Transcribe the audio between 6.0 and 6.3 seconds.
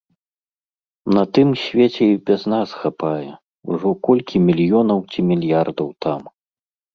там.